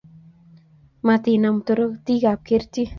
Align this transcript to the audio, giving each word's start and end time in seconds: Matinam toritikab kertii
Matinam 1.07 1.55
toritikab 1.67 2.45
kertii 2.47 2.87